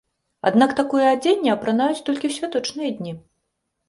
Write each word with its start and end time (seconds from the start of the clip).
Аднак 0.49 0.71
такое 0.79 1.03
адзенне 1.09 1.51
апранаюць 1.55 2.05
толькі 2.07 2.25
ў 2.31 2.39
святочныя 2.39 2.89
дні. 3.03 3.13